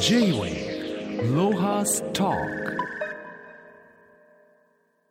[0.00, 2.32] J-Way ロハスト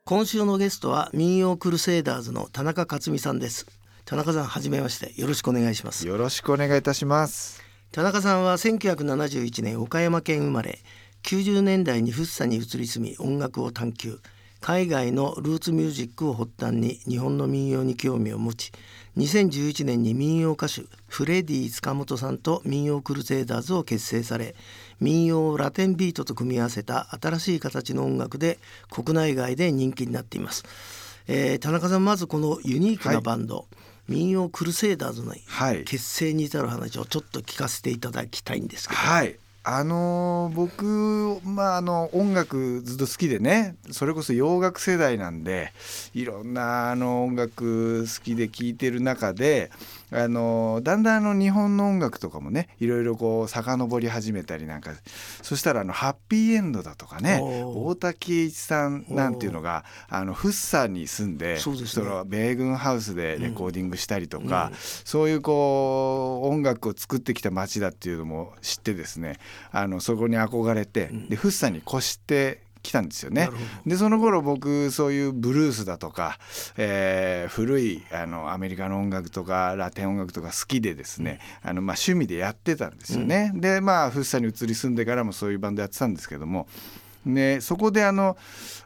[0.06, 3.66] 今週のゲストは民謡クルセイダーズの田中克美さんです。
[4.06, 5.20] 田中さんはじめまして。
[5.20, 6.08] よろしくお願いします。
[6.08, 7.62] よろしくお願いいたします。
[7.92, 10.80] 田中さんは1971年岡山県生まれ
[11.24, 14.20] 90年代に福生に移り住み音楽を探求
[14.62, 18.72] 海外のルーツミュージックを発端に日本の民謡に興味を持ち
[19.18, 24.56] 2011年に民謡歌手フレディ塚本さんと民謡クルセイダーズを結成され
[25.00, 30.64] 民謡をラテンビートと組み合わせた新しい形の音楽で国内外で人気になっています、
[31.28, 33.68] えー田中さんまずこのユニークなバンド、
[34.08, 35.84] 民謡クルセイダーズのはい。
[35.84, 39.38] 結成に至る話をちょっと聞かせていただきたいんですけど、はい
[39.70, 45.74] あのー僕まああの音楽ずっと好きでねそれこそ洋楽世代なんで
[46.14, 49.70] いろんなあの音楽好きで聴いてる中で
[50.12, 54.92] あのーだんだんあの日本の音楽とかもねいろいろこう遡り始めたりなんか
[55.42, 61.78] そしたらあのハッピーエンドだとかね大竹一さんなんていうのがあのフッサに住んでそね。
[62.10, 64.72] の米軍ハウスでレコーディングしたりとか、
[65.04, 69.38] そういうこう音楽を作ってきた街だっていうのも知ってですね
[69.72, 73.50] あのそこに憧れて、でフッサに越してきたんですよね。
[73.86, 76.38] でその頃僕そういうブルースだとか、
[76.78, 83.52] えー古いあのアメリカの音楽とかラテン音楽とか好きでですね、あのまあ趣味でやってたんですよね。
[83.56, 86.68] でまあフッサに移り住んでからもそういうバンドやってたんですけども。
[87.26, 88.38] ね、そこであの、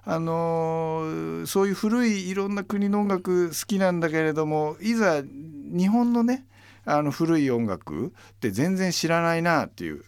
[0.03, 6.45] あのーそういう古いいろんな国の音楽好きなんだけれどもいざ日本のね
[6.86, 10.05] あの古い音楽って全然知らないなっていうう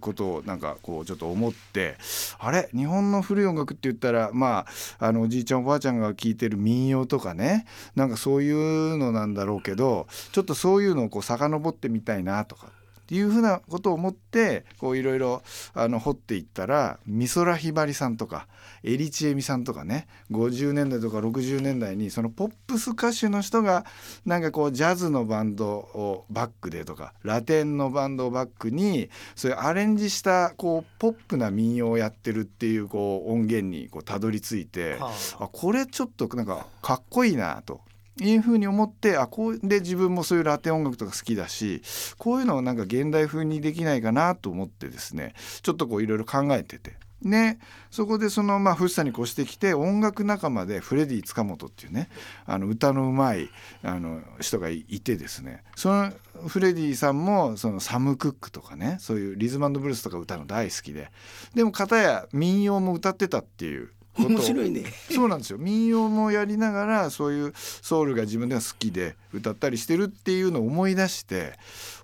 [0.00, 1.96] ことをなんかこうちょっと思って
[2.38, 2.68] あれ？
[2.74, 4.66] 日本の古い音楽って言ったらま
[4.98, 7.66] ああのおじいちゃんおばあちゃんが聴いてる民謡とかね。
[7.94, 12.68] なんかそういうのなんだろうけどちょっとそういうのをこう遡ってみたいなとか
[13.06, 15.42] っていうふうなことを思ってこういろいろ
[15.74, 18.48] あの掘っていったら美空ひばりさんとか
[18.82, 23.86] エリチエミさんとかね50年代とか60年代にそのポップス歌手の人が
[24.24, 37.80] なんかこうジャズのバンドをバックでとかラテンのバンドをバックにそういうアレンジしたこうポップな民謡をやってるっていうこう音源にこうたどり着いてはああこれちょっとなんかかっこいいなと。
[38.20, 41.82] いうふうに思ってあこうで自分もそういうラテン音楽とか好きだし
[42.16, 46.96] こういうのをなんか現代風にできないかなと思ってですねちょっとこういろいろ考えてて。
[47.22, 47.58] ね、
[47.90, 52.10] そこでそのまあ福生に越してきて音楽仲間でフレディ塚本っていうね
[52.44, 53.48] あの歌のうまい
[53.82, 56.12] あの人がいてですねその
[56.46, 61.10] フレディさんもそのサム・クックとかねそういうリズムブルースとか歌うの大好きで
[61.54, 64.84] でも片や民謡も歌ってたっていう面白いね。
[65.10, 65.58] そうなんですよ。
[65.58, 71.52] 民謡もやりながらそういうソウルが自分では好きで歌ったりしてるっていうのを思い出して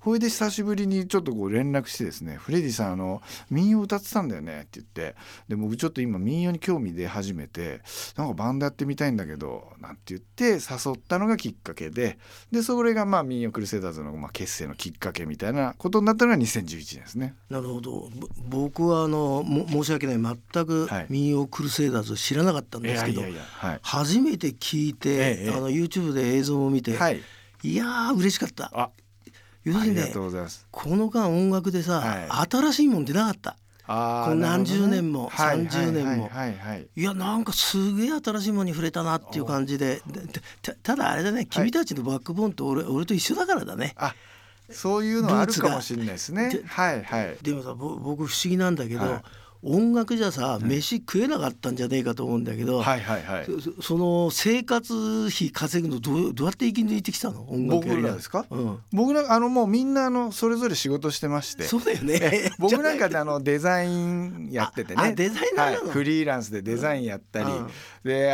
[0.02, 5.14] ほいで久しぶりにちょっとこう連絡してですね「フレディさんあの民謡歌ってたんだよね」って言って
[5.48, 7.82] で僕ちょっと今民謡に興味出始めて
[8.16, 12.18] なんかバンドやってみたいんだけどなんて言って誘ったのがきっかけで
[12.50, 17.36] でそれがまあ民謡クルセイダーズのまあ結成のきっかけみたいなことになったのが2011年ですね。
[17.48, 18.10] なるほど。
[18.48, 20.38] ぼ僕はあのも申し訳ない。
[20.52, 21.06] 全くはい。
[21.08, 23.22] 民謡クルセイダーズを知らなかったんですけど、
[23.82, 25.50] 初めて聞いて、ええ。
[25.54, 27.20] あの YouTube で映像を見て、はい。
[27.62, 28.70] い、やー嬉しかった。
[28.74, 28.90] あ
[29.64, 30.12] 要するにね。
[30.70, 33.56] この間音楽でさ、は新しいもん出なかった。
[33.86, 35.28] この何十年もね。
[35.30, 36.28] 30年も。
[36.28, 40.02] はいやなんかすげえ新しいものに触れたなっていう感じで。
[40.62, 43.94] たただあれだね君たちのバックボーンと俺,、俺と一緒だからだね。
[43.96, 44.14] あ
[44.70, 46.50] そういうのあるかもしれないですね。
[46.50, 46.62] で。
[46.64, 47.36] はいはい。
[47.42, 49.22] でもさぼ僕不思議なんだけど、はい
[49.64, 53.46] 音楽じゃさ飯食えなかったんじゃねえかと思うんだけど、はいはいはい。
[53.78, 57.42] そその生活費稼ぐのどうどうやって生き抜いてきたの？
[57.48, 58.14] 音楽僕ら。
[58.14, 58.44] ですか？
[58.50, 61.62] うん、僕なんかあのもうみんなあのそれぞれ仕事してまして。
[61.64, 62.50] そうだよね。
[62.58, 65.14] 僕なんかであのデザインやっててね。
[65.14, 65.84] デザイナーなの？
[65.84, 67.68] はい、フリーランスでデザインやったり、うん。
[68.02, 68.32] で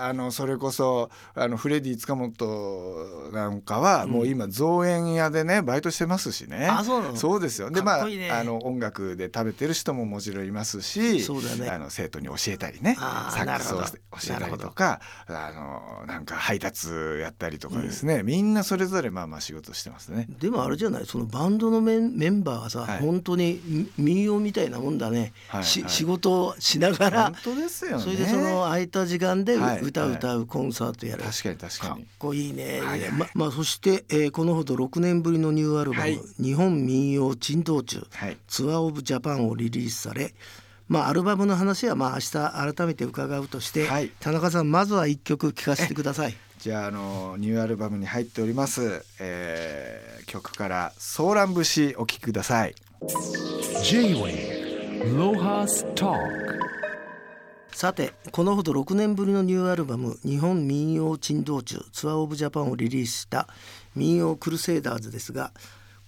[0.00, 6.68] ああのそれこそあのフレディ塚本なんかはもう今造園屋でねバイトしてますしね。
[6.70, 7.16] あそうなの？
[7.16, 7.70] そうですよ。
[7.70, 11.68] でまああの音楽で食べてる人ももちろんいますしそうだね。
[11.68, 13.02] あの生徒に教えたりねサ
[13.44, 15.50] ックスを教えたりとかあ
[16.00, 16.88] のなんか配達
[17.20, 20.26] やったりとかですね、みんなそれぞれまあまあ仕事してますね。
[20.38, 21.06] でもあれじゃない？
[21.06, 23.00] そのバンドのメンメンバーがさ、はい。
[23.00, 23.60] 本当に
[23.98, 25.64] み民謡みたいなもんだね、はいはい。
[25.64, 27.24] し仕事をしながら。
[27.24, 28.02] 本当ですよね。
[28.02, 32.06] それでその空いた時間ではい歌う歌うコンサートやる、確かに確かかっに。
[32.18, 33.12] こいいね、はいはい。
[33.12, 36.20] ままあそして、えーこのほど6年ぶりのニューアルバム「はい。
[36.38, 38.36] 日本民謡珍道中、はい。
[38.46, 40.34] ツアー・オブ・ジャパン」をリリースされ
[40.90, 46.34] まあアルバムの話はまあ明日改めて伺うとして、はい田中さんまずは一曲聴かせてください。
[46.58, 52.74] じゃああのニューアルバムに入っております、えー曲から「ソーラン節」お聴きください。
[53.84, 56.18] J-Wave Lohas Talk
[57.72, 63.48] さてこのほど6年ぶりのニューアルバム「日本民謡珍道中ツアー・オブ・ジャパン」をリリースした
[63.94, 65.52] 民謡クルセイダーズですが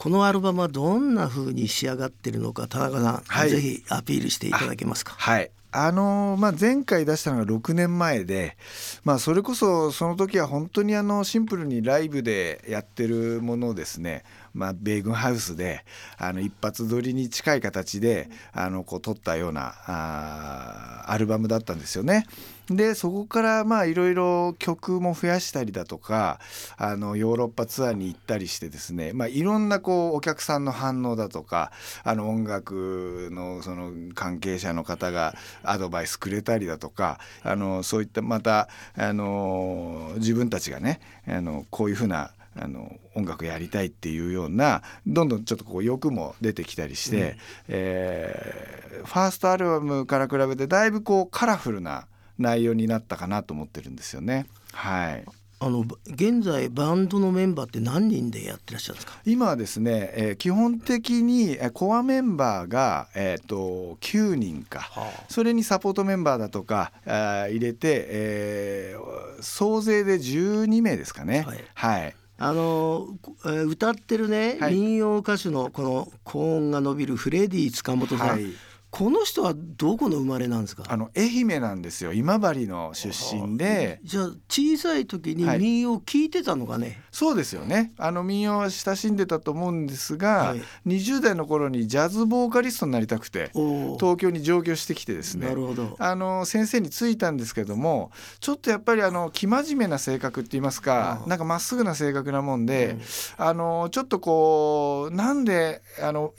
[0.03, 3.51] このアルバムはどんな風に仕上がっているのか田中さん、はい。
[3.51, 5.15] ぜひアピールしていただけますか？
[5.17, 5.53] はい。
[5.71, 8.57] あのーまあ、前回出したのが6年前で、
[9.05, 15.85] まあ、それこそその時は本当にあのシンプルにライブでやってるものをですね、まあ、米軍ハウスで
[16.19, 22.27] あの一発撮りに近い形であのこう撮ったようなあアルバムだったんですよね。
[22.69, 26.39] でそこからまあいろいろ曲も増やしたりだとか
[26.77, 31.73] あのヨーロッパツアーに行ったりしてですね、まあ、いろんなこうお客さんの反応だとか
[32.05, 35.35] あの音楽のその関係者の方が
[35.65, 47.37] アドバイスくれたりだとかあのそういったまたあの自分たちがねあのこういうふうなあの音楽やりたいっていうようなどんどんちょっとこう欲も出てきたりして、
[47.69, 52.07] えーファーストアルバムから比べてだいぶこうカラフルな
[52.39, 54.47] 内容になったかなと思ってるんですよね。
[54.73, 55.25] はい、
[55.59, 59.19] あの現在バンドのメンバーって何人でやってらっしゃるんですか？
[59.27, 64.89] 今はですね、えー基本的にえーコアメンバーが、えー、と9人か、
[65.29, 71.41] それにサポートメンバーだとかあー入れて、えー総勢で12名ですかね。
[71.47, 71.65] はい。
[71.75, 72.15] はい
[72.45, 73.07] あの、
[73.45, 74.75] えー歌ってるね、はい。
[74.75, 78.47] 民謡歌手のこの高音が伸びるフレディ塚本さん、はい
[78.93, 80.85] この人はどこの生まれなんですか？
[80.87, 82.13] あの愛媛なんですよ。
[82.13, 84.01] 今治の出身で。
[84.05, 85.59] じゃあ小さい時にはい。
[85.61, 87.95] 民謡聞いてたのかね、そうですよね。
[87.97, 90.63] あの民謡は親しんでたと思うんですが、はい。
[90.87, 95.49] 20代の頃にジャズボーカリストになりたくて東京に上京してきてですね。
[95.49, 95.97] なるほど。
[95.99, 102.99] あの先生についたんですけどもちょっとやっぱりあの生真面目な性格って言いますかなんかまっすぐな性格なもんで、
[103.39, 106.35] あのちょっとこうなんであの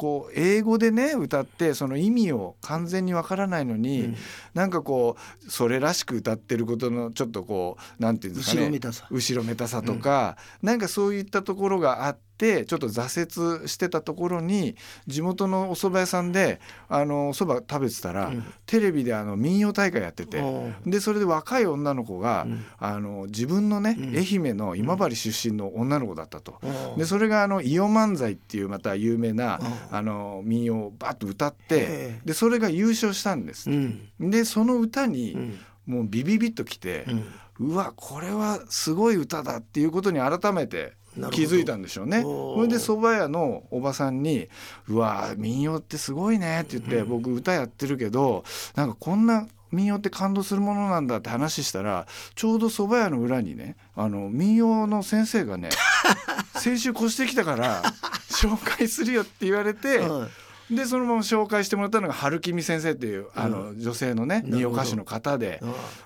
[0.00, 4.16] こう英語でね歌ってその意味を完全にわからないのに、うん。
[4.54, 9.06] なんかこうそれらしく歌ってることのちょっとこうなんていうんですかね後ろめたさ。
[9.10, 12.29] 後ろめたさとか、なんかそういったところがあって
[12.66, 14.76] ちょっと挫折してたところに
[15.06, 18.44] 地元のお蕎麦屋さんであのお蕎麦食べてたら、うん。
[18.66, 20.42] テレビであの民謡大会やってて。
[20.86, 22.64] でそれで若い女の子が、うん。
[22.78, 24.16] あの自分のね、うん。
[24.16, 26.60] 愛媛の今治出身の女の子だったと。
[26.96, 29.96] でそれがあの伊予漫才っていうまた有名なうん。
[29.96, 32.20] あの民謡をバッと歌っへてえ。
[32.24, 33.70] でそれが優勝したんです。
[33.70, 33.74] う。
[33.74, 34.10] ん。
[34.18, 35.58] でその歌にうん。
[35.86, 37.24] もうビビビッときて、うん。
[37.60, 40.94] うわこれはすごい歌だっていうことに改めて
[41.30, 42.22] 気づいたんでしょうね。
[42.22, 44.48] それで蕎麦屋のおばさんに
[44.88, 55.70] 「うわ民謡ってすごいね」って言って、僕歌やってるけどなんかこんな民謡って感動するものなんだって話したらちょうど蕎麦屋の裏にねあの民謡の先生がね
[56.56, 57.82] 先週越してきたから
[58.28, 59.98] 紹介するよって言われて。
[59.98, 60.28] はい
[60.70, 64.56] でそのまま紹介してもらったのが春君先生っていうあの、女性のねなるほど。
[64.56, 65.60] 民謡歌手の方で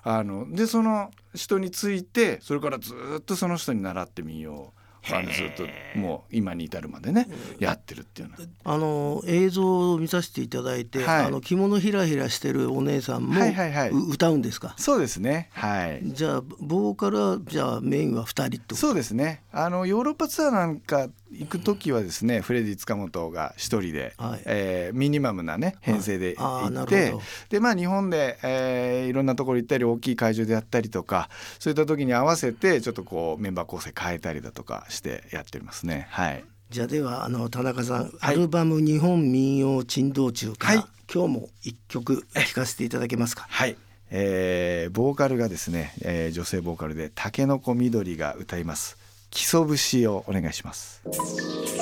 [0.04, 4.72] ああのでその人についてそれからずっとその人に習って民謡を
[5.12, 5.64] あのずっと
[5.98, 7.28] もう今に至るまでね
[7.58, 8.40] やってるっていうのは。
[8.64, 11.24] あの映像を見させていただいて、はい。
[11.26, 13.90] あの着物ひらひらしてるお姉さんも、はいはいはい。
[13.90, 14.74] う歌うんですか？
[14.78, 15.50] そうですね。
[15.52, 16.00] はい。
[16.04, 18.76] じゃあボーカルはじゃあメインは2人と？
[18.76, 19.42] そうですね。
[19.52, 21.08] あのヨーロッパツアーなんか
[21.38, 24.42] 行く時はですねフレディ塚本が一人で、はい。
[24.44, 27.22] えーミニマムなね編成で行って、ほど。
[27.48, 36.06] でまあ日本で、えーいろんなところ行ったり大きい会場でやったりとかそういった時に合わせてちょっとこうメンバー構成変えたりだとかしてやってますね。
[36.10, 36.44] はい。
[36.70, 40.90] じゃあではあの田中さん、アルバム「日本民謡珍道中」から、はい。
[41.12, 43.46] 今日も一曲聴かせていただけますか？
[43.48, 43.76] はい、
[44.10, 48.96] えーボーカルがですね、えー女性ボーカルで竹の子みどりが歌います
[49.34, 51.02] 基礎節をお願いします。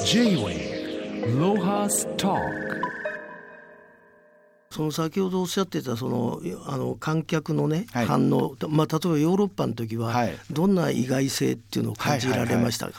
[0.07, 2.41] J-Wave Lohas Talk
[4.71, 8.07] その先ほどおっしゃってたそのあの観客のね、はい。
[8.07, 10.35] 反応、まあ、例えばヨーロッパの時は、はい。
[10.51, 12.95] どんな意外性っていうのを感じられましたか、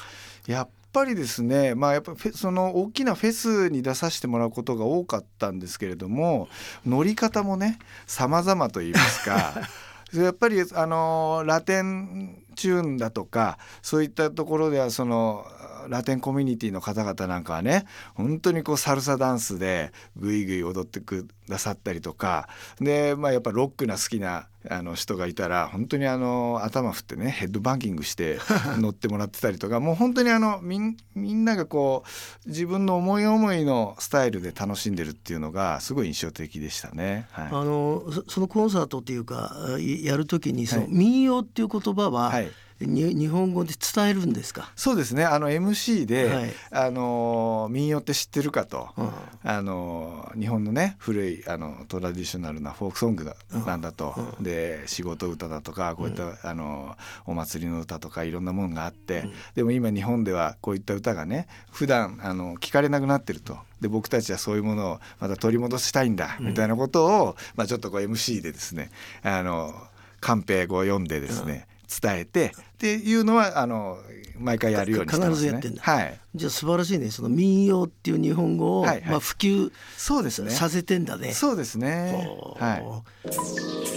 [0.45, 6.47] やっぱりですねまあやっぱその大きなフェスに出させてもらうことが多かったんですけれども
[6.85, 9.53] 乗り方もね様々と言いますか
[10.13, 15.45] やっぱりあのラテンチューンだとかそういったところではその
[15.89, 22.47] ラテンコミュニティの方々なんかはね本当にこうサルサダンスでぐいぐい踊ってくださったりとか
[22.79, 28.39] で、まあ、やっぱロックな好きなあの人がいたら本当にあの頭振ってねヘッドバンキングして
[28.79, 32.03] 乗ってもらってたりとかもう本当にあのみんみんながこ
[32.45, 37.27] う自分の思い思いのスタイルで楽しんでるっていうのがすごい印象的でしたね。
[37.31, 37.47] はい。
[37.47, 40.91] あのそそのコンサートっていうかいやる時にそのはい。
[40.91, 42.42] 民謡っていう言葉は、はい
[42.87, 44.71] 日本語で伝えるんですか？
[44.75, 45.23] そうですね。
[45.23, 46.53] あの MC で、はい。
[46.71, 49.09] あの民謡って知ってるかと、うん。
[49.43, 53.65] あの日本のね古いあのトラディショナルなフォークソングだ、うん。
[53.65, 53.83] なん。
[53.83, 59.25] だと、で仕事歌だとかこういった、あのお祭りの歌とかいろんなものがあって、
[59.55, 63.57] でも今日本ではこういった歌がね普段あの聞かれなくなってると。
[63.81, 68.89] で僕たちはそういうものをまた取り戻したいんだみたいなことを、まあ、ちょっとこう MC でですね
[69.23, 69.73] あの
[70.21, 71.67] カンペを読んでですね、
[72.01, 73.97] 伝えてっていうのはあの
[74.37, 75.35] 毎回やるようにしてますね。
[75.35, 80.49] 必ずやってんだはい、じゃあ素晴らしいねその民謡っていう日本語を、はいはいまあ、普及そうですね。
[80.49, 81.31] させてんだね。
[81.31, 82.27] そうですね。
[82.59, 83.29] はい。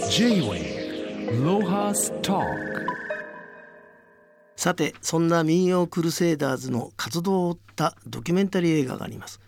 [0.09, 2.45] J-Way Lohas Talk
[4.55, 9.41] さてそんな民謡クルセイダーズの活動を追ったドキュメンタリー映画があります。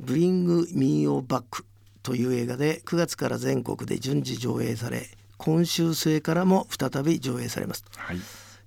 [0.00, 1.64] ブリング民謡バック
[2.02, 5.06] という映画で9月から全国で順次上映され
[5.38, 7.84] 今週末からも再び上映されます。
[7.96, 8.16] はい。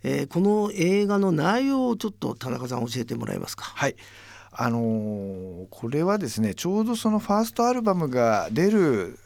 [0.10, 3.66] えーこの映画の内容をちょっと田中さん教えてもらえますか？
[3.66, 3.96] はい。
[4.52, 9.20] あのーこれはですねちょうどそのファーストアルバムが出る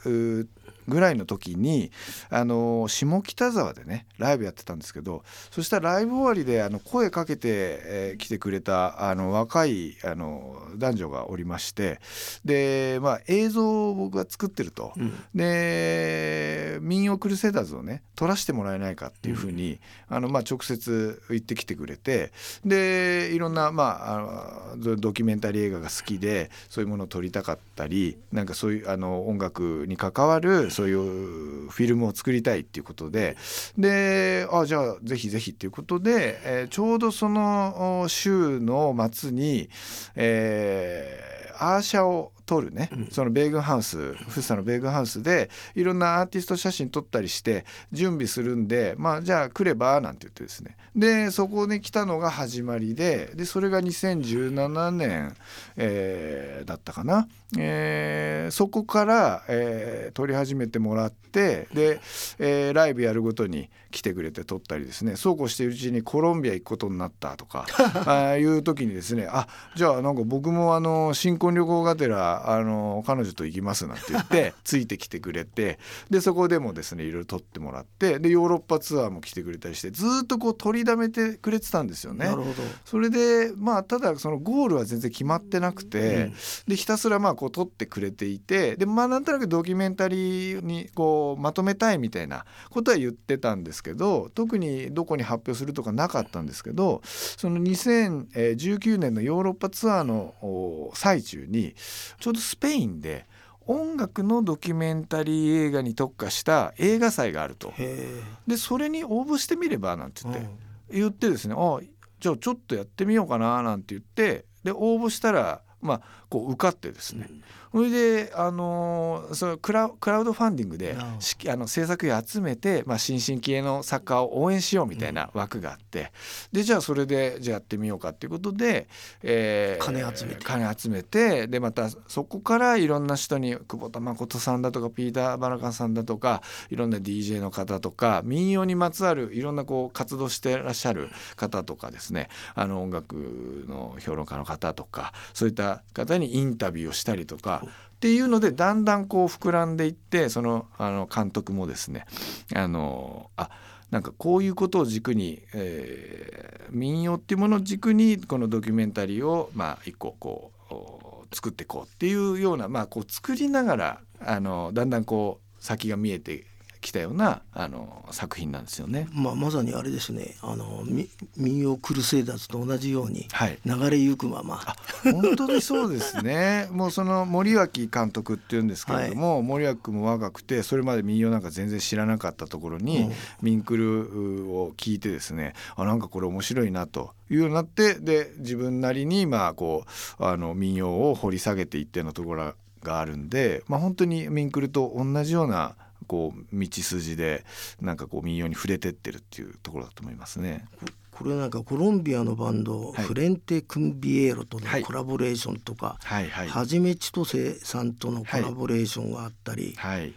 [0.87, 1.91] ぐらいの時に、
[2.29, 11.99] あのー下北沢でねライブやってたんですけどそしたらライブ終わりであの声かけて、えー来てくれたあの若いあの男女がおりまして
[12.45, 14.93] で、まあ、映像を僕が作ってると。
[14.97, 22.31] うんで民謡クルセダーズをね撮らせてもらえないかっていうふうに、あのまあ、直接言ってきてくれて
[22.65, 33.37] でいろんな、まあ、あのドドキュメンタリー映画が好きでそういうものを撮りたかったりなんかそういうあの音楽に関わるそういうフィルムを作りたいっていうことで
[33.77, 39.69] であじゃあぜひぜひっていうことで、えーちょうどその週の末に、
[40.15, 50.75] えーアーシャを撮るね、そのベーグンハウスフッサのベーグンハウスでいろんなアーティスト写真撮ったりして準備するんでまあじゃあ来ればなんて言ってですね。
[50.93, 55.33] でそこに来たのが始まりででそれが2017年、
[55.77, 62.01] えーだったかな、えーそこから、えー撮り始めてもらってで、
[62.37, 65.15] えーライブやるごとに来てくれて撮ったりですね。
[65.15, 67.65] そうこうしているうちにコロンビア行くことになったとか
[68.05, 69.27] ああいう時にですね。
[69.29, 75.79] あじゃあなんか僕もあの新婚旅行がてらあの彼女と行きますなんて言って ついてきてくれて
[76.09, 82.25] でそこでもですねいろいろ撮ってもらってでヨーロッパツアーも来てくれたりしてずーっとこう取りだめてくれてたんですよね。
[82.25, 82.53] なるほど。
[82.85, 86.31] それでまあただそのゴールは全然決まってなくて、
[86.67, 101.75] でひたすらまあこう撮ってくれていてでまあなんとなくドキュメンタリーにこうまとめたいみたいなことは言ってたんですけど特にどこに発表するとかなかったんですけどその2019年のヨーロッパツアーのお最中に
[102.19, 103.25] ちょうどスペインで
[103.67, 107.71] 音楽のドキュメンタリー映画に特化した映画祭があると。
[107.77, 108.09] へ
[108.47, 110.29] でそれに応募してみればなんてえ。
[110.29, 110.45] 言って。
[110.45, 111.79] うん言ってですねあ
[112.19, 117.27] じゃあちょっとやってみようかななんて言ってで応募したらまあこう受かってですね、
[117.73, 126.13] それであのーそのクラクラウドファンディングであの制作費集めて、まあ、新進気鋭の作家を応援しようみたいな枠があって、
[126.53, 128.87] でじゃあそれでじゃあやってみようかっていうことで、
[129.23, 130.45] えー金集めて。
[130.45, 142.29] 金集めてでまたそこからいろんな人に久保田誠さんだとかピーター・バラカンさんだとかいろんな DJ の方とか民謡にまつわるいろんなこう活動してらっしゃる方とかですね。
[142.55, 152.05] あの音楽の評論家の方とかそういった方にインタビューをしたりとかっていうのでだんだんこう膨らんでいってそのあの監督もですね
[152.53, 153.49] あのあ
[153.91, 166.45] なんかこういうことを軸に、えー民謡っていうものを軸にこのドキュメンタリーをまあ一個こうお作っていこうっていうようなまあこう作りながらあのだんだんこう先が見えて
[166.81, 169.07] きたようなあの作品なんですよね。
[169.13, 170.35] まあまさにあれですね。
[170.41, 171.07] あのみ
[171.37, 174.59] 民謡クルセイダーズと同じようにはい流れゆくまま。
[175.03, 183.11] 本当にそうですね もうその森脇監督っていうんですけれども、森脇君も若くてそれまで民謡なんか全然知らなかったところに、うん
[183.41, 189.85] ミンクルを聞いてですねあなんかこれ面白いなというようになってで自分なりにまあこ
[190.19, 195.75] うあの民謡を掘り下げていってのところがあるんで、まあ、本当にミンクルと同じような
[196.11, 197.45] こう道筋で
[197.79, 200.65] なんかこう民謡に触れてってるっていうところだと思いますね。
[201.09, 203.05] これなんかコロンビアのバンド、はい。
[203.05, 204.83] フレンテ・クンビエロとのはい。
[204.83, 206.49] コラボレーションとか、はいはい。
[206.49, 210.13] はじめちとせさんとのコラボレーションがあったり、はい。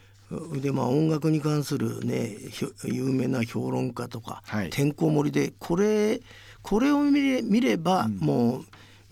[0.61, 2.39] でまあ音楽に関するね
[2.83, 4.71] 有名な評論家とか、はい。
[4.71, 6.21] てんこ盛りでこれ
[6.63, 8.65] これを見れ見れば、もう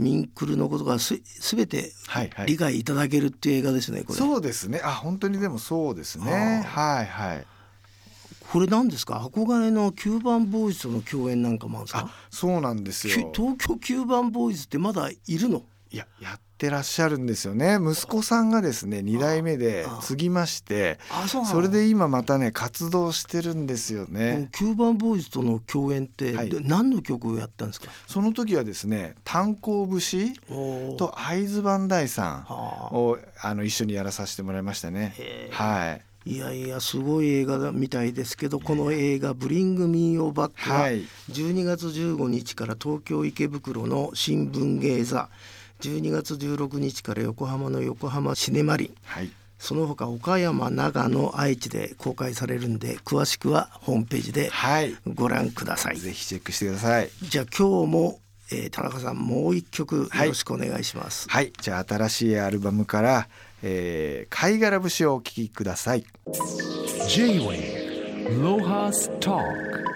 [0.03, 2.47] ミンクルのことがす全てはいはい。
[2.47, 4.19] 理解いただけるっていう映画ですねこれ。
[4.19, 4.81] そうですね。
[4.85, 6.65] あ本当にでもそうですね。
[6.67, 7.47] はいはい。
[8.53, 9.27] これ何ですか？
[9.33, 12.01] 憧れの9番ボーイズとの共演なんかもあるんですか？
[12.01, 15.63] あそうなんですきよ東京9番ボーイズってまだいるの？
[15.93, 17.77] いややってらっしゃるんですよね。
[17.79, 24.49] 息子さんがですね2代目で継ぎましてあそれで今またね活動してるんですよね。
[24.53, 26.49] 9番ボーイズとの共演って、はい。
[26.49, 27.91] で何の曲をやったんですか？
[28.07, 30.33] その時はですね炭鉱節
[30.97, 32.95] と会津磐梯さんはあ。
[32.95, 35.15] をあの一緒にやらさせてもらいましたね。
[35.51, 36.03] はい。
[36.25, 41.03] いやいやすごい映画みたいですけどこの映画「ブリング・ミー・オー・バック」ははい。
[41.33, 45.29] 12月15日から東京池袋の新聞芸座
[45.83, 48.87] 12月16日から横浜の横浜シネマリ。
[48.87, 49.31] ンはい。
[49.59, 54.97] その他岡山長野愛知で公開されるんで詳しくはホームページではい。
[55.15, 55.97] ご覧ください。
[55.99, 57.11] ぜひチェックしてください。
[57.23, 58.19] じゃあ今日も、
[58.51, 60.29] えー田中さんもう一曲よはい。
[60.29, 61.29] ろしくお願いします。
[61.29, 61.53] はい。
[61.61, 63.29] じゃあ新しいアルバムから、
[63.63, 66.05] えー、貝殻節をお聴きください。
[67.09, 69.92] J-Wave Lohas Talk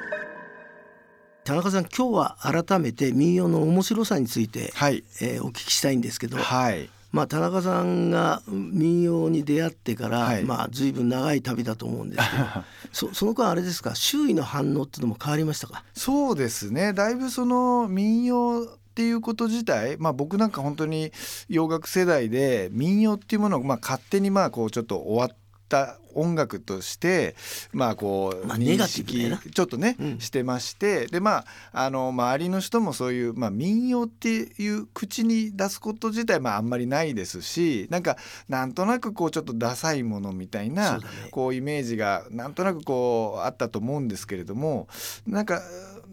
[1.47, 2.37] 田中さん今日は
[2.67, 5.05] 改めて民謡の面白さについて、はい。
[5.21, 6.91] えーお聞きしたいんですけど、はい。
[7.13, 10.43] まあ、田中さんが民謡に出会ってから、はい。
[10.43, 12.45] まあ随分長い旅だと思うんですけど
[12.93, 13.95] そその間あれですか？
[13.95, 15.85] 周囲の反応っていうのも変わりましたか？
[15.95, 16.93] そうですね。
[16.93, 21.13] だいぶその民謡っていうこと自体、まあ、僕なんか本当に
[21.49, 25.37] 洋楽世代で民謡っていうものをまあ勝手にまあこうちょっと終わっ
[25.69, 27.37] た音楽として
[27.73, 30.17] まあこうまあちょっとね、うん。
[30.21, 38.17] してましてでまああの周りの人もそういう、まあ、民謡っていう口に出すこと自体まああんまりないですしなんか
[38.49, 41.05] なんとなくこうちょっとダサいものみたいそなね。
[41.31, 44.89] こうイメージがなんとなくこうあったと思うんですけれども
[45.27, 45.63] なんか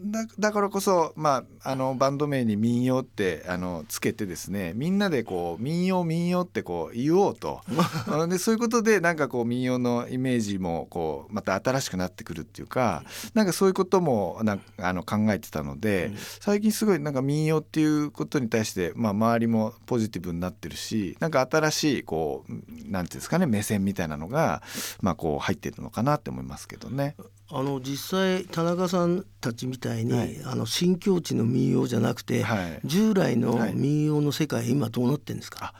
[0.04, 7.60] だだからこそ、まあ、あのバンド名に「民謡」ってあのつけてですねみんなでこう「民謡民謡」ってこう言おうと。
[8.08, 22.52] あでそういうことでなんかこう民謡のイメージもこうまた新しくなってくるっていうかなんかそういうこともなんあの考えてたので、うん最近すごいなんか民謡っていうことに対して、まあ、周りもポジティブになってるしなんか新しいこう
[22.90, 24.62] なんていうんですかね目線みたいなのが、
[25.00, 27.16] まあ、こう入ってるのかなって思いますけどね。
[27.50, 30.40] あの実際田中さんたちみたいに、はい。
[30.44, 32.80] あの新境地の民謡じゃなくて、はい。
[32.84, 33.74] 従来のはい。
[33.74, 35.74] 民謡の世界今どうなってんですか、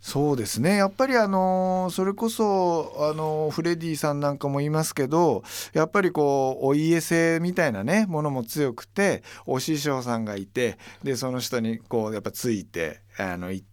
[0.00, 5.42] そうですねやっぱりあのそれこそあのフレディさんなんかもいますけど
[5.74, 13.70] やっぱりこうお家性みたいなねものも強くてお師匠さんがいてでその人にこうやっぱついてあの行って。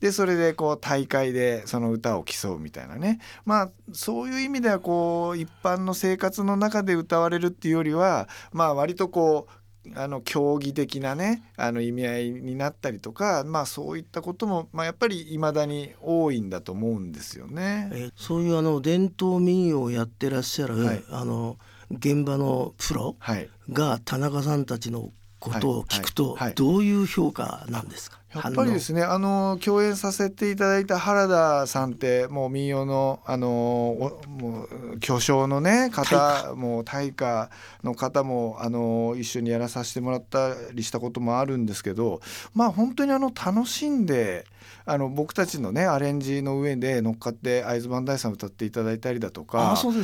[0.00, 9.63] でそれでこう大会でその歌を競うみたいなねまあそういう意味ではこう一般の生活の中で歌われるっていうよりはまあ割とこう
[9.94, 17.90] あの競技的なねあの意味合いになったりとかまあそういったことも、まあ、やっぱり未だに多いんだと思うんですよね。
[17.92, 21.04] えーそういうあの伝統民謡をやってらっしゃる、はい。
[21.10, 21.56] あの
[21.90, 26.32] 現場のプロはい、が田中さんたちのことを聞くと、はい。
[26.32, 26.46] はい。
[26.48, 26.54] はい。
[26.54, 28.18] どういう評価なんですか？
[28.34, 37.50] やっぱりですねあの共演させていただいた原田さんってもう民謡のあのおもう巨匠のね方もう大家
[37.82, 42.20] の方もあの一緒にやらさせてもらったりしたこともあるんですけど
[42.54, 44.46] まあ本当にあの楽しんで
[44.86, 49.58] あの僕たちのねアレンジの上で乗っかって会津磐梯さん歌っていただいたりだとか。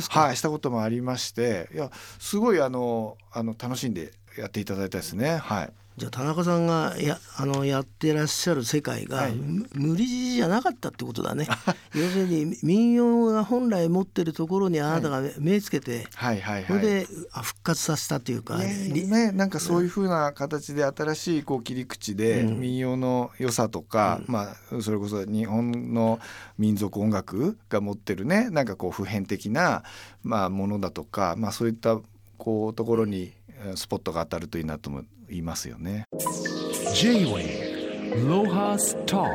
[0.09, 5.37] はい、したこともありましていやすごいあのあの楽しんでやっていただいたですね。
[5.37, 9.33] はいじゃあ田中さんがやあのやってらっしゃる世界が、はい。
[9.33, 11.47] む無理強いじゃなかったってことだね。
[11.93, 16.65] 要するに民謡が本来持ってるところにあなたが目つけて、はいはいはい。
[16.65, 22.59] それであ復活させたというか、りね、なんかそういう風な形で新しいこう切り口でうん。
[22.59, 26.19] 民謡の良さとか、まあそれこそ日本の
[26.57, 29.83] 民族音楽が持ってるねなんかこう普遍的な
[30.23, 31.99] まあものだとか、まあそういった
[32.39, 33.33] こうところに
[33.63, 36.05] えースポットが当たるといいなとも言いますよね。
[36.93, 39.29] J-Wave Lohas Talk.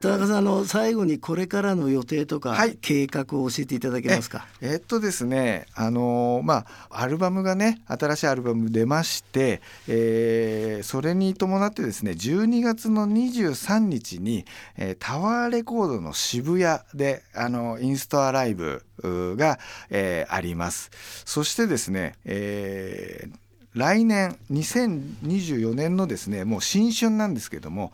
[0.00, 2.76] 田中さんあの最後にこれからの予定とか、はい。
[2.80, 4.48] 計画を教えていただけますか？
[4.60, 14.44] えっとですねあのーまあアルバムがね新しいアルバム出まして、えーそれに伴ってですね12月の23日に、
[14.76, 20.90] えータワーレコードの渋谷であのインストアライブが、えーあります。
[21.24, 23.41] そしてですね、えー
[23.74, 27.92] 来年2024年のですねもう新春なんですけども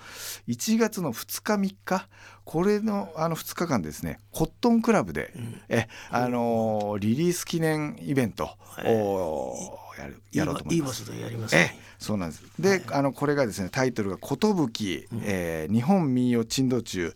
[0.49, 2.09] 1月の2日3日
[2.45, 5.33] これのあの2日間ですねコットンクラブで、
[5.69, 11.03] えあのーリリース記念イベントをやるやろうと思います。
[11.03, 11.79] いい場所でやりますえね。
[11.99, 12.43] そうなんです。
[12.59, 17.15] で、あのこれがですねタイトルが「寿、えー日本民謡珍道中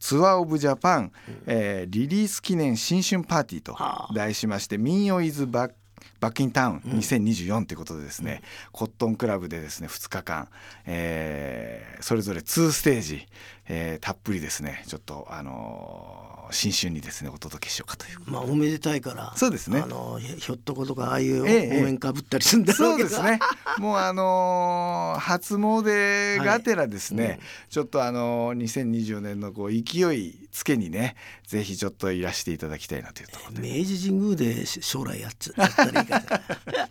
[0.00, 1.12] ツアー・オブ・ジャパン、
[1.46, 4.14] えーリリース記念新春パーティー」とはあ。
[4.14, 5.74] 題しまして「民謡イズバック
[6.22, 10.48] バックインタウン2024ということでですね、コットンクラブでですね2日間、
[10.86, 13.26] えーそれぞれ2ステージ、
[13.68, 19.32] えーたっぷりですねちょっとあのー新春にですねお届けしようかというまあおめでたいから。
[19.36, 23.08] そうですねあのひひょっとことかああいう応ええ援かぶったりするんだろけど。
[23.08, 23.38] そううですね。
[23.78, 33.78] もうあのー初詣がてらですね、はいうんちょっとあのー2024年のこう勢いつけにね、ぜひちょっといらしていただきたいなというところで。
[33.78, 36.40] 明治神宮でし将来やっつやったらいいかな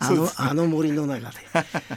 [0.00, 1.36] あの、あの森の中で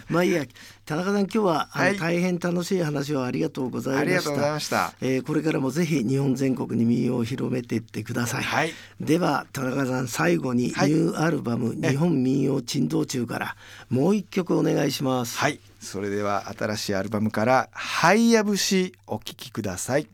[0.10, 0.46] まあいいや
[0.86, 1.98] 田中さん今日はあの、はい。
[1.98, 4.02] 大変楽しい話をありがとうございました。
[4.02, 4.94] ありがとうございました。
[5.02, 8.72] えーこれからもぜひ日本全国に民謡を広めていってください、はい。
[9.00, 10.92] では田中さん最後にニはい。
[10.92, 13.56] ューアルバム「日本民謡珍道中」から
[13.90, 15.60] もう一曲お願いします、はい。
[15.80, 20.08] それでは新しいアルバムからハイヤ節お聴きください。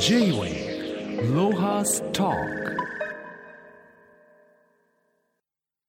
[0.00, 2.36] J-Wave Lohas Talk